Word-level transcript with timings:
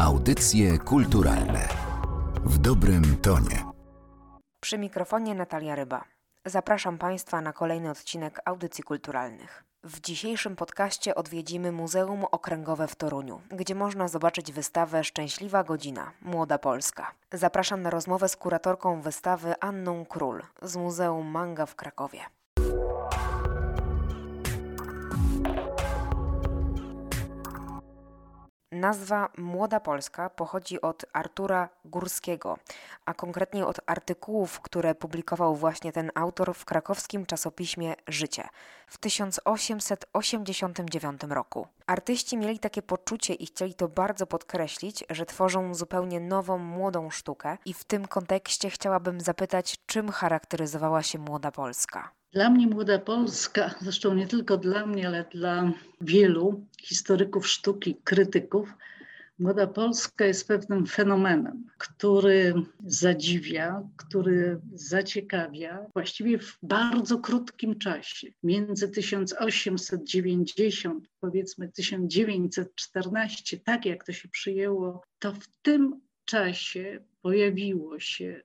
Audycje 0.00 0.78
kulturalne 0.78 1.68
w 2.44 2.58
dobrym 2.58 3.16
tonie. 3.16 3.64
Przy 4.60 4.78
mikrofonie 4.78 5.34
Natalia 5.34 5.74
Ryba. 5.74 6.04
Zapraszam 6.44 6.98
Państwa 6.98 7.40
na 7.40 7.52
kolejny 7.52 7.90
odcinek 7.90 8.40
Audycji 8.44 8.84
Kulturalnych. 8.84 9.64
W 9.84 10.00
dzisiejszym 10.00 10.56
podcaście 10.56 11.14
odwiedzimy 11.14 11.72
Muzeum 11.72 12.24
Okręgowe 12.24 12.88
w 12.88 12.96
Toruniu, 12.96 13.40
gdzie 13.50 13.74
można 13.74 14.08
zobaczyć 14.08 14.52
wystawę 14.52 15.04
Szczęśliwa 15.04 15.64
Godzina 15.64 16.12
Młoda 16.22 16.58
Polska. 16.58 17.14
Zapraszam 17.32 17.82
na 17.82 17.90
rozmowę 17.90 18.28
z 18.28 18.36
kuratorką 18.36 19.00
wystawy 19.00 19.54
Anną 19.60 20.06
Król 20.06 20.42
z 20.62 20.76
Muzeum 20.76 21.26
Manga 21.26 21.66
w 21.66 21.74
Krakowie. 21.74 22.20
Nazwa 28.80 29.28
Młoda 29.38 29.80
Polska 29.80 30.30
pochodzi 30.30 30.80
od 30.80 31.04
Artura 31.12 31.68
Górskiego, 31.84 32.58
a 33.04 33.14
konkretnie 33.14 33.66
od 33.66 33.80
artykułów, 33.86 34.60
które 34.60 34.94
publikował 34.94 35.56
właśnie 35.56 35.92
ten 35.92 36.10
autor 36.14 36.54
w 36.54 36.64
krakowskim 36.64 37.26
czasopiśmie 37.26 37.94
Życie 38.08 38.48
w 38.86 38.98
1889 38.98 41.20
roku. 41.28 41.66
Artyści 41.86 42.36
mieli 42.36 42.58
takie 42.58 42.82
poczucie 42.82 43.34
i 43.34 43.46
chcieli 43.46 43.74
to 43.74 43.88
bardzo 43.88 44.26
podkreślić, 44.26 45.04
że 45.10 45.26
tworzą 45.26 45.74
zupełnie 45.74 46.20
nową, 46.20 46.58
młodą 46.58 47.10
sztukę, 47.10 47.58
i 47.64 47.74
w 47.74 47.84
tym 47.84 48.08
kontekście 48.08 48.70
chciałabym 48.70 49.20
zapytać, 49.20 49.76
czym 49.86 50.10
charakteryzowała 50.10 51.02
się 51.02 51.18
Młoda 51.18 51.50
Polska. 51.50 52.19
Dla 52.32 52.50
mnie 52.50 52.66
Młoda 52.66 52.98
Polska, 52.98 53.74
zresztą 53.80 54.14
nie 54.14 54.26
tylko 54.26 54.56
dla 54.56 54.86
mnie, 54.86 55.08
ale 55.08 55.24
dla 55.32 55.72
wielu 56.00 56.66
historyków 56.80 57.48
sztuki, 57.48 57.96
krytyków, 58.04 58.74
Młoda 59.38 59.66
Polska 59.66 60.26
jest 60.26 60.48
pewnym 60.48 60.86
fenomenem, 60.86 61.66
który 61.78 62.54
zadziwia, 62.86 63.88
który 63.96 64.60
zaciekawia 64.72 65.86
właściwie 65.92 66.38
w 66.38 66.58
bardzo 66.62 67.18
krótkim 67.18 67.78
czasie. 67.78 68.28
Między 68.42 68.88
1890, 68.88 71.08
powiedzmy 71.20 71.68
1914, 71.68 73.58
tak 73.58 73.86
jak 73.86 74.04
to 74.04 74.12
się 74.12 74.28
przyjęło, 74.28 75.02
to 75.18 75.32
w 75.32 75.46
tym 75.62 76.00
czasie 76.24 77.00
pojawiło 77.22 78.00
się 78.00 78.40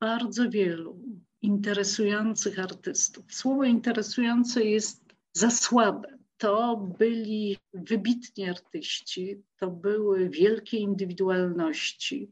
bardzo 0.00 0.50
wielu 0.50 0.98
interesujących 1.42 2.58
artystów. 2.58 3.34
Słowo 3.34 3.64
interesujące 3.64 4.64
jest 4.64 5.04
za 5.32 5.50
słabe. 5.50 6.18
To 6.38 6.76
byli 6.98 7.58
wybitni 7.74 8.48
artyści, 8.48 9.42
to 9.56 9.70
były 9.70 10.28
wielkie 10.28 10.78
indywidualności 10.78 12.30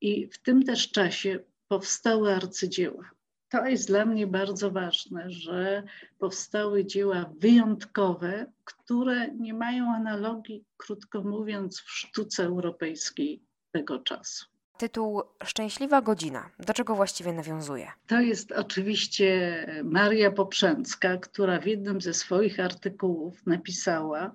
i 0.00 0.26
w 0.26 0.38
tym 0.38 0.62
też 0.62 0.90
czasie 0.90 1.38
powstały 1.68 2.34
arcydzieła. 2.34 3.10
To 3.48 3.66
jest 3.66 3.88
dla 3.88 4.04
mnie 4.06 4.26
bardzo 4.26 4.70
ważne, 4.70 5.30
że 5.30 5.82
powstały 6.18 6.84
dzieła 6.84 7.30
wyjątkowe, 7.38 8.52
które 8.64 9.28
nie 9.34 9.54
mają 9.54 9.94
analogii, 9.94 10.64
krótko 10.76 11.22
mówiąc, 11.22 11.80
w 11.80 11.90
sztuce 11.90 12.44
europejskiej 12.44 13.42
tego 13.72 13.98
czasu. 13.98 14.57
Tytuł 14.78 15.22
Szczęśliwa 15.44 16.02
godzina. 16.02 16.50
Do 16.58 16.74
czego 16.74 16.94
właściwie 16.94 17.32
nawiązuje? 17.32 17.92
To 18.06 18.20
jest 18.20 18.52
oczywiście 18.52 19.66
Maria 19.84 20.30
Poprzęcka, 20.30 21.16
która 21.16 21.60
w 21.60 21.66
jednym 21.66 22.00
ze 22.00 22.14
swoich 22.14 22.60
artykułów 22.60 23.46
napisała 23.46 24.32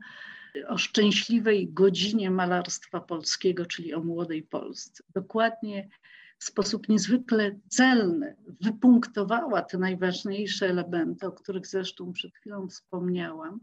o 0.68 0.78
szczęśliwej 0.78 1.70
godzinie 1.74 2.32
malarstwa 2.32 3.00
polskiego, 3.00 3.66
czyli 3.66 3.94
o 3.94 4.04
młodej 4.04 4.44
Polsce. 4.44 5.04
Dokładnie 5.14 5.90
w 6.38 6.44
sposób 6.44 6.90
niezwykle 6.90 7.60
celny 7.70 8.36
wypunktowała 8.62 9.62
te 9.62 9.78
najważniejsze 9.78 10.70
elementy, 10.70 11.28
o 11.28 11.32
których 11.32 11.68
zresztą 11.68 12.14
przed 12.14 12.36
chwilą 12.36 12.68
wspomniałam, 12.68 13.60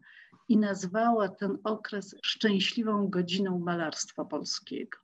i 0.49 0.57
nazwała 0.57 1.29
ten 1.29 1.59
okres 1.65 2.17
szczęśliwą 2.23 3.09
godziną 3.09 3.59
malarstwa 3.59 4.25
polskiego. 4.25 4.99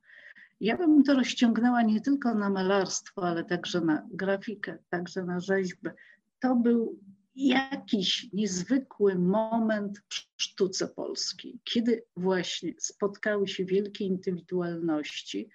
Ja 0.60 0.76
bym 0.76 1.02
to 1.02 1.14
rozciągnęła 1.14 1.82
nie 1.82 2.00
tylko 2.00 2.34
na 2.34 2.50
malarstwo, 2.50 3.22
ale 3.22 3.44
także 3.44 3.80
na 3.80 4.06
grafikę, 4.10 4.78
także 4.88 5.24
na 5.24 5.40
rzeźbę. 5.40 5.92
To 6.40 6.56
był 6.56 6.98
jakiś 7.36 8.32
niezwykły 8.32 9.14
moment 9.14 9.98
w 10.08 10.42
sztuce 10.42 10.88
polskiej, 10.88 11.60
kiedy 11.64 12.04
właśnie 12.16 12.74
spotkały 12.78 13.48
się 13.48 13.64
wielkie 13.64 14.04
indywidualności, 14.04 15.48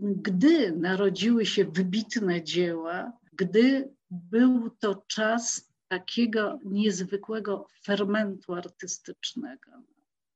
gdy 0.00 0.72
narodziły 0.72 1.46
się 1.46 1.64
wybitne 1.64 2.42
dzieła, 2.42 3.12
gdy 3.32 3.92
był 4.10 4.70
to 4.70 5.04
czas 5.06 5.72
takiego 5.88 6.60
niezwykłego 6.64 7.66
fermentu 7.84 8.54
artystycznego, 8.54 9.70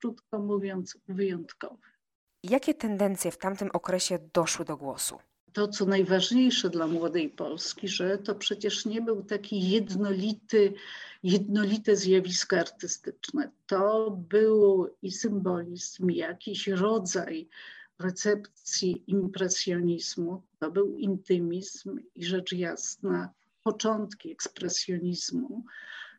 krótko 0.00 0.38
mówiąc, 0.38 0.98
wyjątkowy. 1.08 1.88
Jakie 2.42 2.74
tendencje 2.74 3.30
w 3.30 3.38
tamtym 3.38 3.68
okresie 3.72 4.18
doszły 4.34 4.64
do 4.64 4.76
głosu? 4.76 5.18
To, 5.52 5.68
co 5.68 5.84
najważniejsze 5.86 6.70
dla 6.70 6.86
młodej 6.86 7.28
Polski, 7.28 7.88
że 7.88 8.18
to 8.18 8.34
przecież 8.34 8.86
nie 8.86 9.02
był 9.02 9.22
taki 9.22 9.70
jednolity, 9.70 10.72
jednolite 11.22 11.96
zjawisko 11.96 12.56
artystyczne. 12.56 13.50
To 13.66 14.10
był 14.10 14.88
i 15.02 15.12
symbolizm, 15.12 16.10
i 16.10 16.16
jakiś 16.16 16.68
rodzaj 16.68 17.48
recepcji 17.98 19.04
impresjonizmu, 19.06 20.42
to 20.58 20.70
był 20.70 20.96
intymizm 20.96 21.98
i 22.14 22.24
rzecz 22.24 22.52
jasna 22.52 23.32
początki 23.62 24.32
ekspresjonizmu. 24.32 25.64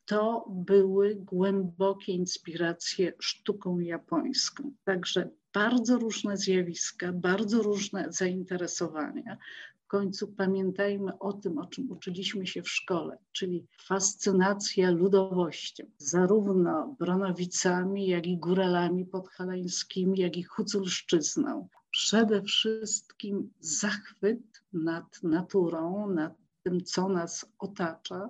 To 0.06 0.46
były 0.50 1.16
głębokie 1.16 2.14
inspiracje 2.14 3.14
sztuką 3.20 3.80
japońską. 3.80 4.72
Także 4.84 5.30
bardzo 5.54 5.98
różne 5.98 6.38
zjawiska, 6.38 7.14
bardzo 7.14 7.62
różne 7.62 8.06
zainteresowania. 8.10 9.38
W 9.84 9.88
końcu 9.88 10.28
pamiętajmy 10.28 11.20
o 11.20 11.34
tym, 11.34 11.58
o 11.58 11.66
czym 11.66 11.92
uczyliśmy 11.92 12.48
się 12.48 12.62
w 12.62 12.70
szkole, 12.70 13.18
czyli 13.32 13.68
fascynacja 13.82 14.92
ludowością, 14.92 15.84
zarówno 15.98 16.96
Bronowicami, 17.00 18.08
jak 18.08 18.28
i 18.28 18.38
góralami 18.38 19.06
podhalańskimi, 19.06 20.20
jak 20.20 20.38
i 20.38 20.44
huculszczyzną. 20.44 21.68
Przede 21.92 22.42
wszystkim 22.42 23.54
zachwyt 23.60 24.64
nad 24.74 25.24
naturą, 25.24 26.10
nad 26.10 26.34
tym, 26.64 26.84
co 26.84 27.10
nas 27.10 27.46
otacza, 27.60 28.30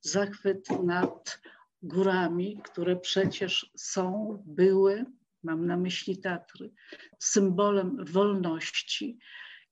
zachwyt 0.00 0.82
nad 0.84 1.40
górami, 1.82 2.60
które 2.64 2.96
przecież 2.96 3.70
są, 3.76 4.38
były 4.46 5.06
mam 5.42 5.66
na 5.66 5.76
myśli 5.76 6.18
Tatry, 6.18 6.70
symbolem 7.18 8.04
wolności 8.04 9.18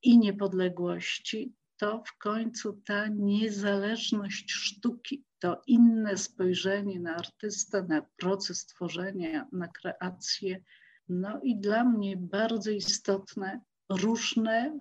i 0.03 0.19
niepodległości, 0.19 1.53
to 1.77 2.03
w 2.07 2.19
końcu 2.19 2.73
ta 2.73 3.07
niezależność 3.09 4.53
sztuki, 4.53 5.25
to 5.39 5.63
inne 5.67 6.17
spojrzenie 6.17 7.01
na 7.01 7.17
artystę, 7.17 7.83
na 7.83 8.03
proces 8.17 8.67
tworzenia, 8.67 9.49
na 9.53 9.69
kreację. 9.69 10.61
No 11.09 11.41
i 11.43 11.57
dla 11.57 11.85
mnie 11.85 12.17
bardzo 12.17 12.71
istotne, 12.71 13.61
różne, 13.89 14.79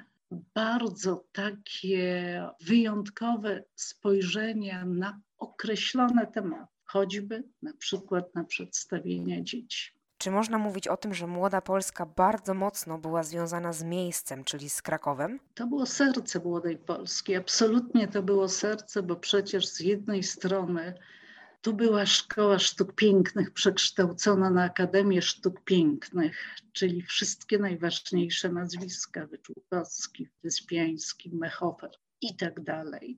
bardzo 0.56 1.26
takie 1.32 2.44
wyjątkowe 2.62 3.64
spojrzenia 3.76 4.86
na 4.86 5.22
określone 5.38 6.28
tematy, 6.28 6.74
choćby 6.84 7.44
na 7.62 7.74
przykład 7.74 8.36
na 8.36 8.44
przedstawienia 8.44 9.42
dzieci. 9.42 9.97
Czy 10.28 10.32
można 10.32 10.58
mówić 10.58 10.88
o 10.88 10.98
tym, 10.98 11.14
że 11.14 11.28
młoda 11.28 11.62
Polska 11.62 12.06
bardzo 12.06 12.54
mocno 12.54 12.98
była 12.98 13.24
związana 13.24 13.74
z 13.74 13.84
miejscem, 13.84 14.44
czyli 14.44 14.70
z 14.70 14.82
Krakowem? 14.82 15.40
To 15.56 15.68
było 15.68 15.86
serce 15.86 16.40
młodej 16.40 16.78
Polski. 16.78 17.36
Absolutnie 17.36 18.08
to 18.08 18.24
było 18.24 18.50
serce, 18.50 19.04
bo 19.04 19.16
przecież 19.16 19.68
z 19.68 19.80
jednej 19.80 20.24
strony 20.24 20.94
tu 21.62 21.74
była 21.74 22.06
Szkoła 22.06 22.60
Sztuk 22.60 22.94
Pięknych 22.94 23.52
przekształcona 23.52 24.50
na 24.50 24.64
Akademię 24.64 25.22
Sztuk 25.22 25.64
Pięknych, 25.64 26.56
czyli 26.74 27.02
wszystkie 27.02 27.60
najważniejsze 27.60 28.50
nazwiska, 28.50 29.28
Wyczółkowski, 29.28 30.28
Wyspiański, 30.44 31.36
Mechofer 31.36 31.92
i 32.22 32.36
tak 32.36 32.64
dalej. 32.64 33.18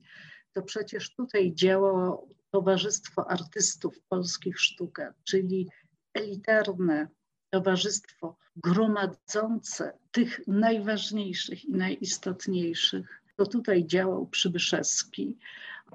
To 0.52 0.62
przecież 0.62 1.14
tutaj 1.14 1.54
działało 1.54 2.28
Towarzystwo 2.50 3.30
Artystów 3.30 4.00
Polskich 4.08 4.60
Sztuka, 4.60 5.14
czyli 5.24 5.68
elitarne 6.20 7.08
towarzystwo 7.50 8.36
gromadzące 8.56 9.92
tych 10.10 10.40
najważniejszych 10.46 11.64
i 11.64 11.72
najistotniejszych, 11.72 13.22
to 13.36 13.46
tutaj 13.46 13.86
działał 13.86 14.26
Przybyszewski, 14.26 15.36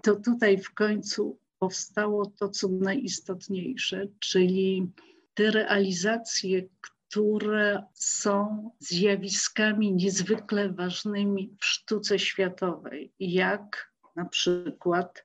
to 0.04 0.16
tutaj 0.16 0.58
w 0.58 0.74
końcu 0.74 1.40
powstało 1.60 2.26
to, 2.26 2.50
co 2.50 2.68
najistotniejsze, 2.68 4.08
czyli 4.20 4.92
te 5.34 5.52
realizacje, 5.52 6.62
które 6.82 7.84
są 7.94 8.72
zjawiskami 8.80 9.94
niezwykle 9.94 10.70
ważnymi 10.70 11.56
w 11.60 11.66
sztuce 11.66 12.20
światowej, 12.20 13.12
jak 13.20 13.92
na 14.16 14.26
przykład 14.26 15.24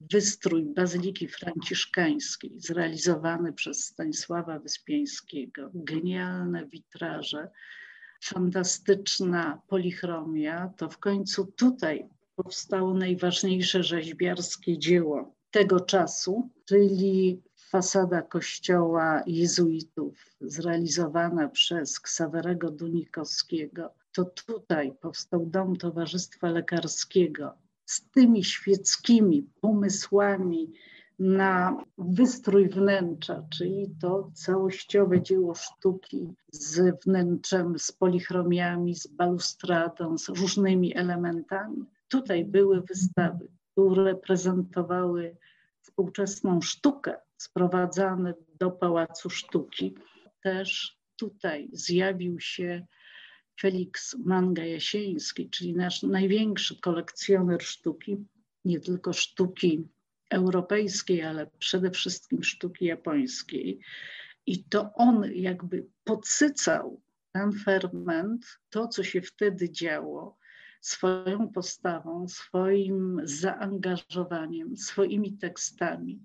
wystrój 0.00 0.64
Bazyliki 0.64 1.28
Franciszkańskiej 1.28 2.52
zrealizowany 2.56 3.52
przez 3.52 3.84
Stanisława 3.84 4.58
Wyspieńskiego, 4.58 5.70
genialne 5.74 6.66
witraże, 6.66 7.50
fantastyczna 8.24 9.62
polichromia, 9.68 10.72
to 10.76 10.88
w 10.88 10.98
końcu 10.98 11.46
tutaj 11.46 12.08
powstało 12.36 12.94
najważniejsze 12.94 13.82
rzeźbiarskie 13.82 14.78
dzieło 14.78 15.34
tego 15.50 15.80
czasu, 15.80 16.50
czyli 16.64 17.42
fasada 17.70 18.22
kościoła 18.22 19.22
jezuitów 19.26 20.36
zrealizowana 20.40 21.48
przez 21.48 22.00
Ksawerego 22.00 22.70
Dunikowskiego. 22.70 23.94
To 24.12 24.24
tutaj 24.24 24.92
powstał 25.00 25.46
Dom 25.46 25.76
Towarzystwa 25.76 26.50
Lekarskiego 26.50 27.63
z 27.84 28.10
tymi 28.10 28.44
świeckimi 28.44 29.46
pomysłami 29.60 30.72
na 31.18 31.84
wystrój 31.98 32.68
wnętrza, 32.68 33.42
czyli 33.58 33.94
to 34.00 34.30
całościowe 34.34 35.22
dzieło 35.22 35.54
sztuki 35.54 36.28
z 36.52 37.04
wnętrzem, 37.04 37.78
z 37.78 37.92
polichromiami, 37.92 38.94
z 38.94 39.06
balustradą, 39.06 40.18
z 40.18 40.28
różnymi 40.28 40.96
elementami. 40.96 41.84
Tutaj 42.08 42.44
były 42.44 42.80
wystawy, 42.80 43.48
które 43.72 44.14
prezentowały 44.14 45.36
współczesną 45.80 46.60
sztukę, 46.60 47.16
sprowadzane 47.36 48.34
do 48.58 48.70
Pałacu 48.70 49.30
Sztuki. 49.30 49.94
Też 50.42 50.98
tutaj 51.16 51.68
zjawił 51.72 52.40
się 52.40 52.86
Felix 53.60 54.16
Manga-Jasieński, 54.24 55.50
czyli 55.50 55.74
nasz 55.74 56.02
największy 56.02 56.80
kolekcjoner 56.80 57.62
sztuki, 57.62 58.16
nie 58.64 58.80
tylko 58.80 59.12
sztuki 59.12 59.88
europejskiej, 60.30 61.22
ale 61.22 61.50
przede 61.58 61.90
wszystkim 61.90 62.44
sztuki 62.44 62.84
japońskiej. 62.84 63.80
I 64.46 64.64
to 64.64 64.92
on 64.94 65.24
jakby 65.32 65.86
podsycał 66.04 67.00
ten 67.32 67.52
ferment, 67.52 68.58
to 68.70 68.88
co 68.88 69.04
się 69.04 69.22
wtedy 69.22 69.70
działo, 69.70 70.38
swoją 70.80 71.48
postawą, 71.48 72.28
swoim 72.28 73.20
zaangażowaniem, 73.24 74.76
swoimi 74.76 75.38
tekstami. 75.38 76.22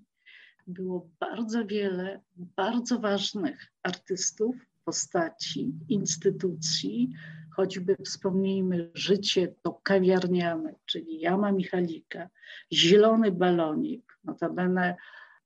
Było 0.66 1.10
bardzo 1.20 1.66
wiele 1.66 2.20
bardzo 2.36 2.98
ważnych 2.98 3.72
artystów, 3.82 4.56
postaci, 4.90 5.72
instytucji, 5.88 7.10
choćby 7.50 7.96
wspomnijmy 8.04 8.90
życie 8.94 9.54
to 9.62 9.80
kawiarniane, 9.82 10.74
czyli 10.86 11.20
Jama 11.20 11.52
Michalika, 11.52 12.28
Zielony 12.72 13.32
Balonik, 13.32 14.18
notabene 14.24 14.96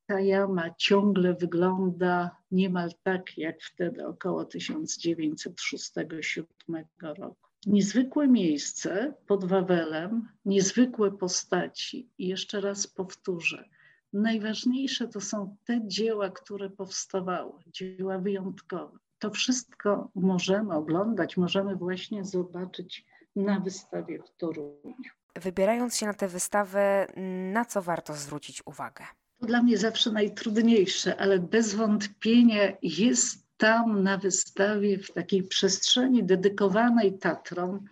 ta 0.07 0.21
jama 0.21 0.71
ciągle 0.79 1.35
wygląda 1.35 2.37
niemal 2.51 2.91
tak 3.03 3.39
jak 3.39 3.63
wtedy, 3.63 4.07
około 4.07 4.45
1906-1907 4.45 6.85
roku. 7.03 7.49
Niezwykłe 7.67 8.29
miejsce 8.29 9.15
pod 9.27 9.45
Wawelem, 9.45 10.29
niezwykłe 10.45 11.11
postaci. 11.11 12.09
I 12.19 12.29
jeszcze 12.29 12.61
raz 12.61 12.87
powtórzę, 12.87 13.69
najważniejsze 14.13 15.09
to 15.09 15.21
są 15.21 15.57
te 15.65 15.81
dzieła, 15.87 16.31
które 16.31 16.71
powstawały, 16.71 17.53
dzieła 17.67 18.19
wyjątkowe. 18.19 19.04
To 19.25 19.31
wszystko 19.31 20.11
możemy 20.15 20.75
oglądać, 20.75 21.37
możemy 21.37 21.77
właśnie 21.77 22.25
zobaczyć 22.25 23.07
na 23.37 23.61
wystawie 23.61 24.23
w 24.23 24.37
Toruniu. 24.37 25.11
Wybierając 25.37 25.97
się 25.97 26.07
na 26.07 26.15
tę 26.15 26.29
wystawę, 26.29 27.07
na 27.53 27.65
co 27.65 27.83
warto 27.83 28.15
zwrócić 28.15 28.63
uwagę? 28.67 29.05
To 29.41 29.47
dla 29.47 29.63
mnie 29.63 29.79
zawsze 29.79 30.13
najtrudniejsze, 30.13 31.17
ale 31.17 31.39
bez 31.39 31.75
wątpienia 31.75 32.73
jest 32.83 33.47
tam 33.57 34.03
na 34.03 34.19
wystawie, 34.19 34.99
w 34.99 35.13
takiej 35.13 35.43
przestrzeni 35.43 36.25
dedykowanej 36.25 37.19
Tatrom, 37.19 37.85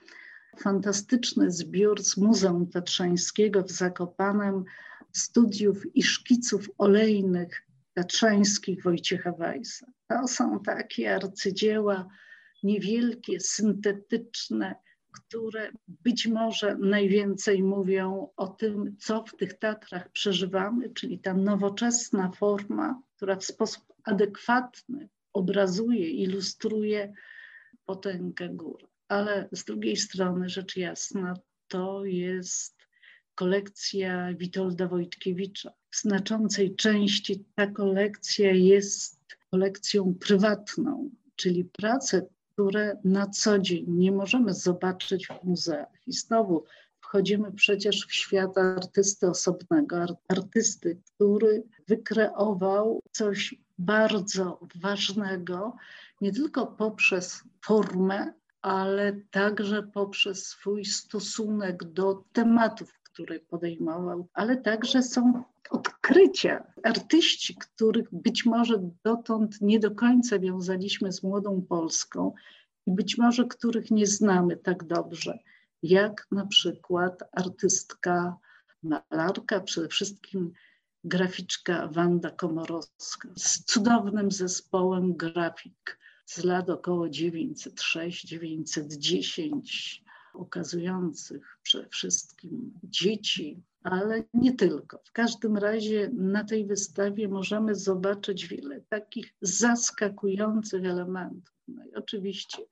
fantastyczny 0.58 1.50
zbiór 1.50 2.02
z 2.02 2.16
Muzeum 2.16 2.66
Tatrzańskiego 2.66 3.62
w 3.62 3.70
Zakopanem, 3.70 4.64
studiów 5.12 5.96
i 5.96 6.02
szkiców 6.02 6.70
olejnych 6.78 7.71
tatrzańskich 7.94 8.82
Wojciecha 8.82 9.32
Weissa. 9.32 9.86
To 10.08 10.28
są 10.28 10.60
takie 10.60 11.14
arcydzieła 11.14 12.08
niewielkie, 12.62 13.40
syntetyczne, 13.40 14.74
które 15.12 15.70
być 15.88 16.26
może 16.26 16.76
najwięcej 16.76 17.62
mówią 17.62 18.28
o 18.36 18.46
tym, 18.46 18.96
co 18.98 19.24
w 19.24 19.36
tych 19.36 19.58
Tatrach 19.58 20.10
przeżywamy, 20.10 20.90
czyli 20.90 21.18
ta 21.18 21.34
nowoczesna 21.34 22.30
forma, 22.30 23.02
która 23.16 23.36
w 23.36 23.44
sposób 23.44 23.84
adekwatny 24.04 25.08
obrazuje, 25.32 26.10
ilustruje 26.10 27.12
potęgę 27.84 28.48
gór. 28.48 28.88
Ale 29.08 29.48
z 29.52 29.64
drugiej 29.64 29.96
strony, 29.96 30.48
rzecz 30.48 30.76
jasna, 30.76 31.34
to 31.68 32.04
jest 32.04 32.81
kolekcja 33.42 34.34
Witolda 34.34 34.88
Wojtkiewicza. 34.88 35.72
W 35.90 36.00
znaczącej 36.00 36.76
części 36.76 37.44
ta 37.54 37.66
kolekcja 37.66 38.52
jest 38.52 39.20
kolekcją 39.50 40.14
prywatną, 40.20 41.10
czyli 41.36 41.64
prace, 41.64 42.26
które 42.52 42.96
na 43.04 43.26
co 43.26 43.58
dzień 43.58 43.84
nie 43.88 44.12
możemy 44.12 44.54
zobaczyć 44.54 45.26
w 45.26 45.44
muzeach. 45.44 45.88
I 46.06 46.12
znowu 46.12 46.64
wchodzimy 47.00 47.52
przecież 47.52 48.06
w 48.06 48.14
świat 48.14 48.58
artysty 48.58 49.30
osobnego, 49.30 50.06
artysty, 50.28 51.00
który 51.04 51.62
wykreował 51.88 53.00
coś 53.12 53.54
bardzo 53.78 54.60
ważnego, 54.74 55.76
nie 56.20 56.32
tylko 56.32 56.66
poprzez 56.66 57.42
formę, 57.64 58.32
ale 58.62 59.12
także 59.30 59.82
poprzez 59.82 60.46
swój 60.46 60.84
stosunek 60.84 61.84
do 61.84 62.24
tematów, 62.32 63.01
które 63.12 63.40
podejmował, 63.40 64.28
ale 64.32 64.56
także 64.56 65.02
są 65.02 65.42
odkrycia. 65.70 66.64
Artyści, 66.82 67.54
których 67.54 68.08
być 68.12 68.44
może 68.44 68.90
dotąd 69.04 69.60
nie 69.60 69.80
do 69.80 69.90
końca 69.90 70.38
wiązaliśmy 70.38 71.12
z 71.12 71.22
młodą 71.22 71.62
Polską 71.68 72.32
i 72.86 72.90
być 72.90 73.18
może 73.18 73.44
których 73.44 73.90
nie 73.90 74.06
znamy 74.06 74.56
tak 74.56 74.84
dobrze, 74.84 75.38
jak 75.82 76.26
na 76.30 76.46
przykład 76.46 77.22
artystka, 77.32 78.36
malarka, 78.82 79.60
przede 79.60 79.88
wszystkim 79.88 80.52
graficzka 81.04 81.88
Wanda 81.88 82.30
Komorowska 82.30 83.28
z 83.36 83.64
cudownym 83.64 84.30
zespołem 84.30 85.16
grafik 85.16 85.98
z 86.26 86.44
lat 86.44 86.70
około 86.70 87.06
906-910, 87.06 90.02
ukazujących 90.34 91.58
przede 91.62 91.88
wszystkim 91.88 92.72
dzieci, 92.84 93.62
ale 93.82 94.24
nie 94.34 94.54
tylko. 94.54 95.00
W 95.04 95.12
każdym 95.12 95.56
razie 95.56 96.10
na 96.12 96.44
tej 96.44 96.66
wystawie 96.66 97.28
możemy 97.28 97.74
zobaczyć 97.74 98.46
wiele 98.46 98.80
takich 98.80 99.34
zaskakujących 99.40 100.84
elementów. 100.84 101.54
No 101.68 101.84
i 101.84 101.94
oczywiście 101.94 102.62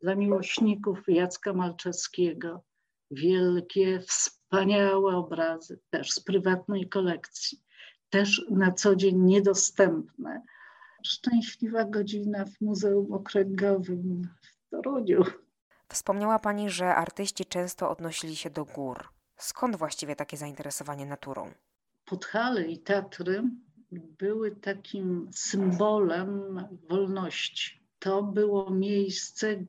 dla 0.00 0.14
miłośników 0.14 0.98
Jacka 1.08 1.52
Malczewskiego 1.52 2.64
wielkie, 3.10 4.00
wspaniałe 4.00 5.16
obrazy, 5.16 5.80
też 5.90 6.10
z 6.10 6.20
prywatnej 6.20 6.88
kolekcji, 6.88 7.62
też 8.10 8.46
na 8.50 8.72
co 8.72 8.96
dzień 8.96 9.18
niedostępne. 9.18 10.42
Szczęśliwa 11.06 11.84
godzina 11.84 12.44
w 12.44 12.60
Muzeum 12.60 13.12
Okręgowym 13.12 14.28
w 14.42 14.70
Toruniu. 14.70 15.24
Wspomniała 15.94 16.38
Pani, 16.38 16.70
że 16.70 16.94
artyści 16.94 17.44
często 17.44 17.90
odnosili 17.90 18.36
się 18.36 18.50
do 18.50 18.64
gór. 18.64 19.08
Skąd 19.36 19.76
właściwie 19.76 20.16
takie 20.16 20.36
zainteresowanie 20.36 21.06
naturą? 21.06 21.50
Podhale 22.04 22.62
i 22.62 22.78
Tatry 22.78 23.42
były 23.92 24.56
takim 24.56 25.30
symbolem 25.32 26.60
wolności. 26.88 27.80
To 27.98 28.22
było 28.22 28.70
miejsce, 28.70 29.64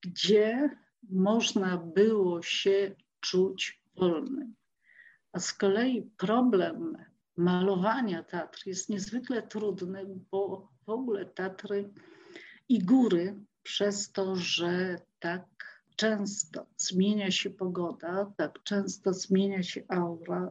gdzie 0.00 0.70
można 1.10 1.76
było 1.76 2.42
się 2.42 2.94
czuć 3.20 3.82
wolnym. 3.96 4.54
A 5.32 5.40
z 5.40 5.52
kolei 5.52 6.10
problem 6.16 6.96
malowania 7.36 8.22
Tatr 8.22 8.62
jest 8.66 8.88
niezwykle 8.88 9.42
trudny, 9.42 10.06
bo 10.30 10.68
w 10.86 10.90
ogóle 10.90 11.26
Tatry 11.26 11.90
i 12.68 12.84
góry 12.84 13.36
przez 13.62 14.12
to, 14.12 14.36
że 14.36 15.00
tak 15.20 15.46
często 15.96 16.66
zmienia 16.76 17.30
się 17.30 17.50
pogoda, 17.50 18.32
tak 18.36 18.62
często 18.62 19.12
zmienia 19.12 19.62
się 19.62 19.82
aura, 19.88 20.50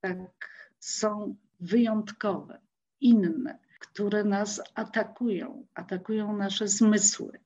tak 0.00 0.48
są 0.78 1.36
wyjątkowe, 1.60 2.60
inne. 3.00 3.58
które 3.78 4.24
nas 4.24 4.62
atakują, 4.74 5.66
atakują 5.74 6.36
nasze 6.36 6.68
zmysły. 6.68 7.40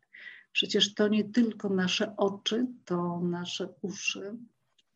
Przecież 0.52 0.94
to 0.94 1.08
nie 1.08 1.24
tylko 1.24 1.68
nasze 1.68 2.16
oczy, 2.16 2.66
to 2.84 3.20
nasze 3.20 3.68
uszy, 3.82 4.36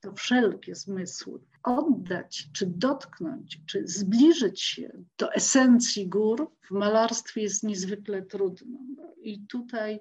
to 0.04 0.12
wszelkie 0.12 0.74
zmysły. 0.74 1.40
Oddać, 1.62 2.48
czy 2.52 2.66
dotknąć, 2.66 3.60
czy 3.66 3.88
zbliżyć 3.88 4.62
się 4.62 4.92
do 5.18 5.32
esencji 5.32 6.08
gór 6.08 6.50
w 6.68 6.70
malarstwie 6.70 7.42
jest 7.42 7.62
niezwykle 7.62 8.22
trudno. 8.22 8.78
I 9.22 9.40
tutaj 9.46 10.00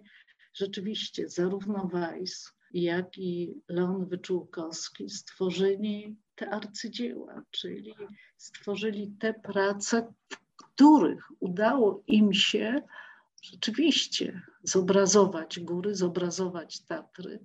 rzeczywiście 0.53 1.29
zarówno 1.29 1.87
Weiss, 1.93 2.53
jak 2.73 3.17
i 3.17 3.61
Leon 3.67 4.05
Wyczółkowski 4.05 5.09
stworzyli 5.09 6.15
te 6.35 6.49
arcydzieła, 6.49 7.41
czyli 7.51 7.93
stworzyli 8.37 9.11
te 9.19 9.33
prace, 9.33 10.13
w 10.29 10.37
których 10.55 11.31
udało 11.39 12.03
im 12.07 12.33
się 12.33 12.81
rzeczywiście 13.41 14.41
zobrazować 14.63 15.59
góry, 15.59 15.95
zobrazować 15.95 16.79
Tatry. 16.79 17.39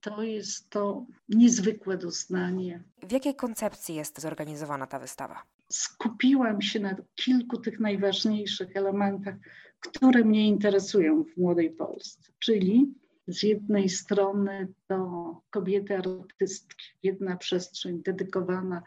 To 0.00 0.22
jest 0.22 0.70
to 0.70 1.06
niezwykłe 1.28 1.96
doznanie. 1.98 2.82
W 3.02 3.12
jakiej 3.12 3.34
koncepcji 3.34 3.94
jest 3.94 4.20
zorganizowana 4.20 4.86
ta 4.86 4.98
wystawa? 4.98 5.42
Skupiłam 5.68 6.62
się 6.62 6.80
na 6.80 6.96
kilku 7.14 7.56
tych 7.56 7.80
najważniejszych 7.80 8.76
elementach, 8.76 9.34
które 9.80 10.24
mnie 10.24 10.48
interesują 10.48 11.24
w 11.24 11.36
Młodej 11.36 11.70
Polsce, 11.70 12.32
czyli 12.38 12.94
z 13.26 13.42
jednej 13.42 13.88
strony 13.88 14.68
to 14.86 15.40
kobiety 15.50 15.96
artystki, 15.96 16.84
jedna 17.02 17.36
przestrzeń 17.36 18.02
dedykowana 18.02 18.82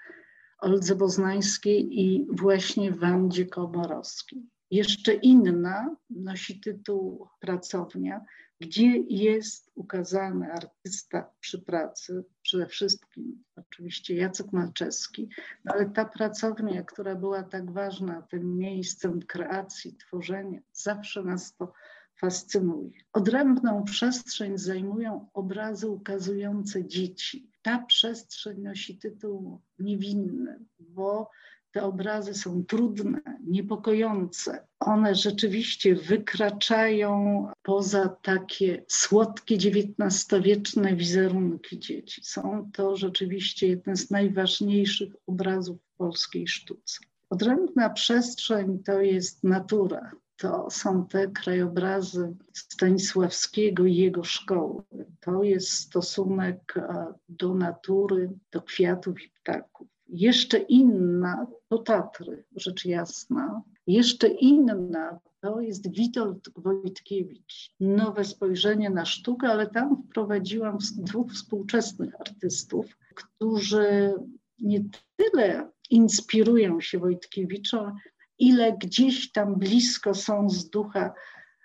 Oldze 0.60 0.96
Boznańskiej 0.96 2.00
i 2.00 2.28
właśnie 2.32 2.92
Wandzie 2.92 3.46
Komorowskiej. 3.46 4.44
Jeszcze 4.72 5.13
inna 5.13 5.96
nosi 6.10 6.60
tytuł 6.60 7.28
Pracownia, 7.39 8.22
gdzie 8.62 8.98
jest 8.98 9.72
ukazany 9.75 10.54
artysta 10.54 11.32
przy 11.39 11.60
pracy, 11.60 12.24
przede 12.42 12.68
wszystkim 12.68 13.44
oczywiście 13.56 14.16
Jacek 14.16 14.54
Malczewski, 14.54 15.30
no 15.66 15.74
ale 15.74 15.89
ta 15.89 16.06
pracownia, 16.06 16.84
która 16.84 17.16
była 17.16 17.44
tak 17.44 17.72
ważna, 17.72 18.22
tym 18.22 18.58
miejscem 18.58 19.22
kreacji, 19.22 19.96
tworzenia, 19.96 20.60
zawsze 20.74 21.24
nas 21.24 21.56
to 21.56 21.74
fascynuje. 22.20 22.92
Odrębną 23.13 23.84
przestrzeń 23.84 24.58
zajmują 24.58 25.30
obrazy 25.34 25.89
ukazujące 25.89 26.86
dzieci. 26.86 27.51
Ta 27.62 27.86
przestrzeń 27.86 28.62
nosi 28.62 28.98
tytuł 28.98 29.62
niewinny, 29.80 30.60
bo 30.80 31.30
te 31.72 31.84
obrazy 31.84 32.34
są 32.34 32.66
trudne, 32.66 33.22
niepokojące. 33.48 34.68
One 34.80 35.16
rzeczywiście 35.16 35.96
wykraczają 35.96 37.48
poza 37.64 38.10
takie 38.10 38.84
słodkie 38.88 39.56
XIX-wieczne 39.56 40.96
wizerunki 40.96 41.80
dzieci. 41.80 42.22
Są 42.24 42.70
to 42.74 42.98
rzeczywiście 42.98 43.68
jeden 43.68 43.98
z 43.98 44.10
najważniejszych 44.10 45.14
obrazów 45.28 45.78
w 45.82 45.98
polskiej 45.98 46.48
sztuce. 46.48 47.00
Odrębna 47.30 47.90
przestrzeń 47.90 48.80
to 48.84 49.02
jest 49.02 49.44
natura, 49.44 50.12
to 50.38 50.70
są 50.70 51.08
te 51.08 51.28
krajobrazy 51.28 52.36
Stanisławskiego 52.54 53.86
i 53.86 53.96
jego 53.96 54.24
szkoły. 54.24 54.84
To 55.20 55.44
jest 55.44 55.72
stosunek 55.72 56.78
e, 56.78 57.14
do 57.30 57.54
natury, 57.54 58.30
do 58.52 58.62
kwiatów 58.62 59.22
i 59.24 59.30
ptaków. 59.30 59.88
Jeszcze 60.10 60.58
inna 60.58 61.48
to 61.70 61.78
Tatry, 61.78 62.44
rzecz 62.56 62.86
jasna. 62.86 63.62
Jeszcze 63.88 64.28
inna 64.28 65.20
to 65.42 65.62
jest 65.62 65.92
Witold 65.92 66.50
Wojtkiewicz. 66.56 67.72
Nowe 67.80 68.24
spojrzenie 68.24 68.89
na 68.89 69.06
sztukę, 69.06 69.48
ale 69.48 69.68
tam 69.68 70.04
wprowadziłam 70.04 70.78
dwóch 70.98 71.32
współczesnych 71.32 72.22
artystów, 72.22 72.98
którzy 73.16 74.13
nie 74.60 74.84
tyle 75.16 75.72
inspirują 75.89 76.82
się 76.82 77.00
Wojtkiewicza, 77.00 77.96
ile 78.39 78.78
gdzieś 78.78 79.32
tam 79.32 79.56
blisko 79.56 80.13
są 80.13 80.50
z 80.50 80.70
ducha 80.70 81.13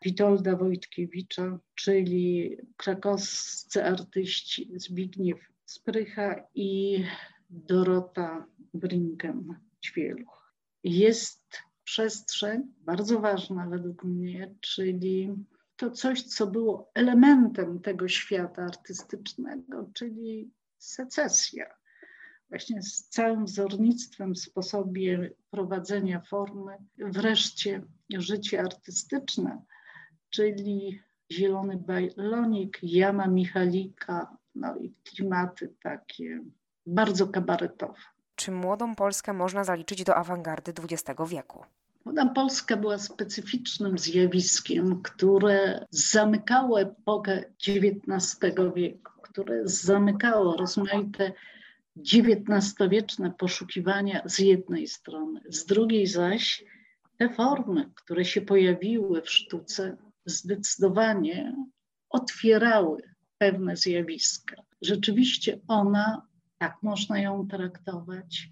Witolda 0.05 0.57
Wojtkiewicza, 0.57 1.59
czyli 1.75 2.57
krakowscy 2.77 3.85
artyści 3.85 4.73
Zbigniew 4.77 5.39
Sprycha 5.65 6.47
i 6.55 7.05
Dorota 7.51 8.47
Brinken-Ćwieluch. 8.75 10.55
Jest 10.85 11.59
przestrzeń 11.85 12.63
bardzo 12.81 13.21
ważna 13.21 13.69
według 13.69 14.05
mnie, 14.05 14.55
czyli 14.61 15.35
to 15.77 15.91
coś, 15.91 16.23
co 16.23 16.47
było 16.47 16.91
elementem 16.95 17.81
tego 17.81 18.09
świata 18.09 18.63
artystycznego, 18.63 19.91
czyli 19.95 20.51
secesja 20.79 21.67
właśnie 22.49 22.83
z 22.83 23.09
całym 23.09 23.45
wzornictwem 23.45 24.35
w 24.35 24.39
sposobie 24.39 25.31
prowadzenia 25.51 26.21
formy, 26.21 26.77
wreszcie 26.99 27.83
życie 28.19 28.61
artystyczne, 28.61 29.63
czyli 30.31 31.01
Zielony 31.33 31.77
Bajlonik, 31.77 32.79
Jana 32.83 33.27
Michalika, 33.27 34.37
no 34.55 34.77
i 34.77 34.95
klimaty 35.05 35.75
takie 35.83 36.41
bardzo 36.87 37.29
kabaretowe. 37.29 37.95
Czy 38.35 38.51
młodą 38.51 38.95
Polskę 38.95 39.33
można 39.33 39.65
zaliczyć 39.65 40.05
do 40.05 40.17
awangardy 40.17 40.73
XX 40.83 41.21
wieku? 41.29 41.65
Młoda 42.05 42.27
Polska 42.27 42.77
była 42.77 42.99
specyficznym 42.99 43.99
zjawiskiem, 43.99 45.03
które 45.03 45.87
zamykało 45.91 46.81
epokę 46.81 47.45
XIX 47.69 48.55
wieku, 48.75 49.13
które 49.23 49.61
zamykało 49.65 50.57
rozmaite 50.57 51.33
XIX-wieczne 51.97 53.31
poszukiwania 53.31 54.23
z 54.25 54.39
jednej 54.39 54.87
strony, 54.87 55.41
z 55.49 55.67
drugiej 55.67 56.07
zaś 56.07 56.65
te 57.19 57.29
formy, 57.29 57.91
które 57.95 58.25
się 58.25 58.41
pojawiły 58.41 59.23
w 59.23 59.31
sztuce, 59.31 59.97
zdecydowanie 60.27 61.57
otwierały 62.11 63.03
pewne 63.39 63.77
zjawiska. 63.77 64.57
Rzeczywiście 64.83 65.61
ona, 65.69 66.27
tak 66.59 66.83
można 66.83 67.19
ją 67.19 67.49
traktować, 67.49 68.51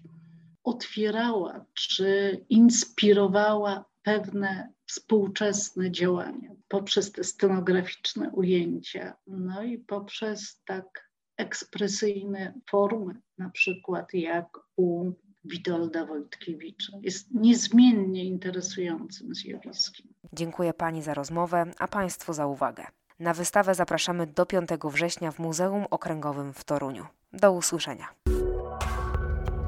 otwierała 0.63 1.65
czy 1.73 2.39
inspirowała 2.49 3.85
pewne 4.03 4.73
współczesne 4.85 5.91
działania 5.91 6.53
poprzez 6.73 7.11
te 7.11 7.23
scenograficzne 7.23 8.29
ujęcia, 8.29 9.13
no 9.27 9.63
i 9.63 9.77
poprzez 9.77 10.61
tak 10.65 11.09
ekspresyjne 11.37 12.53
formy, 12.69 13.21
na 13.37 13.49
przykład 13.49 14.13
jak 14.13 14.47
u 14.75 15.11
Witolda 15.45 16.05
Wojtkiewicza. 16.05 16.97
Jest 17.01 17.31
niezmiennie 17.31 18.25
interesującym 18.25 19.35
zjawiskiem. 19.35 20.07
Dziękuję 20.33 20.73
Pani 20.73 21.01
za 21.01 21.13
rozmowę, 21.13 21.71
a 21.79 21.87
Państwu 21.87 22.33
za 22.33 22.47
uwagę. 22.47 22.85
Na 23.19 23.33
wystawę 23.33 23.75
zapraszamy 23.75 24.27
do 24.27 24.45
5 24.45 24.69
września 24.83 25.31
w 25.31 25.39
Muzeum 25.39 25.85
Okręgowym 25.89 26.53
w 26.53 26.63
Toruniu. 26.63 27.05
Do 27.33 27.51
usłyszenia. 27.51 28.07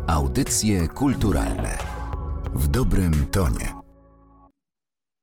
Audycje 0.08 0.88
kulturalne 0.88 1.78
w 2.54 2.68
dobrym 2.68 3.26
tonie. 3.32 3.85